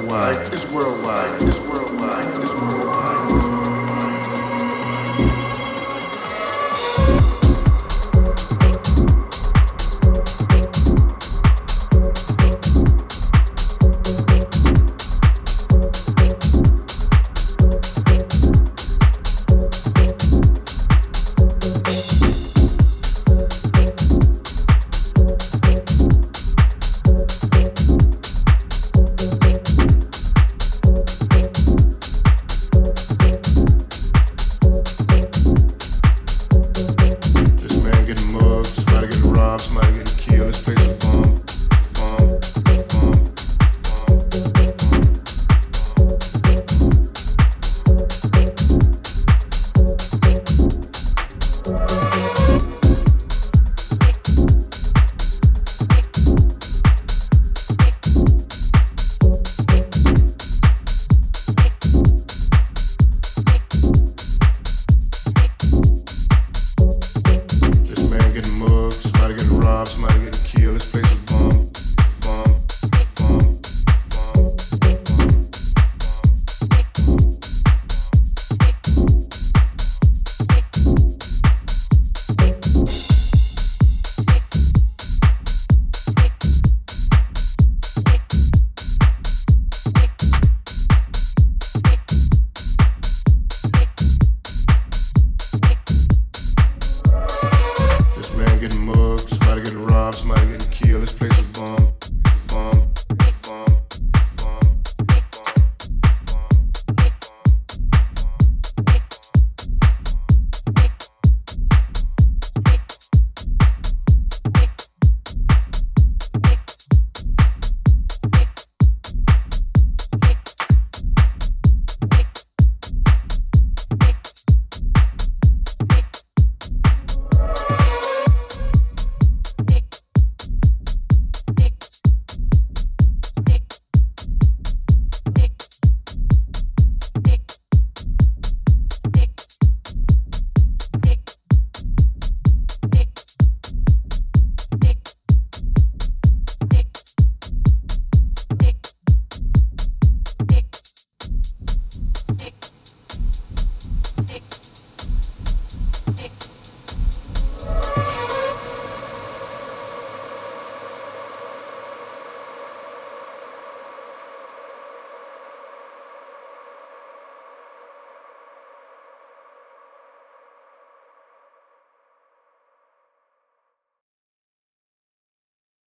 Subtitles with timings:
[0.00, 1.49] worldwide, It's worldwide,